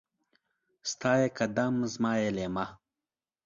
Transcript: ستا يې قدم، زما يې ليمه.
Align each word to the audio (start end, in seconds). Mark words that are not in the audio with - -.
ستا 0.91 1.11
يې 1.19 1.27
قدم، 1.37 1.75
زما 1.93 2.11
يې 2.21 2.29
ليمه. 2.37 2.65